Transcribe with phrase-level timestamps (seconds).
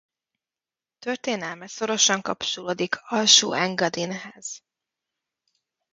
[0.99, 4.63] Történelme szorosan kapcsolódik Alsó-Engadinhez.